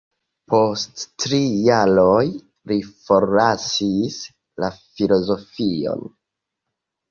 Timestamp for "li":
2.71-2.79